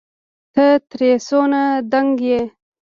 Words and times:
ته 0.53 0.65
ترې 0.89 1.11
څونه 1.27 1.61
دنګ 1.91 2.11
يې 2.29 2.41